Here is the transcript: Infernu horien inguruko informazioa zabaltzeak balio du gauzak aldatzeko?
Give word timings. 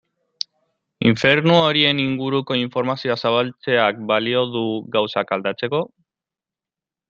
Infernu 1.09 1.57
horien 1.65 1.99
inguruko 2.05 2.57
informazioa 2.61 3.19
zabaltzeak 3.27 4.03
balio 4.15 4.43
du 4.57 4.65
gauzak 4.99 5.39
aldatzeko? 5.39 5.87